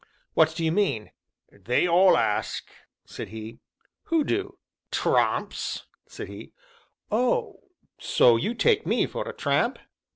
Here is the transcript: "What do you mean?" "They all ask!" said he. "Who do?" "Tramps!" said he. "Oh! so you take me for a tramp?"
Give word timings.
"What 0.33 0.55
do 0.55 0.65
you 0.65 0.71
mean?" 0.71 1.11
"They 1.51 1.87
all 1.87 2.17
ask!" 2.17 2.71
said 3.05 3.27
he. 3.27 3.59
"Who 4.05 4.23
do?" 4.23 4.57
"Tramps!" 4.89 5.85
said 6.07 6.27
he. 6.27 6.53
"Oh! 7.11 7.59
so 7.99 8.35
you 8.35 8.55
take 8.55 8.87
me 8.87 9.05
for 9.05 9.27
a 9.29 9.35
tramp?" 9.35 9.77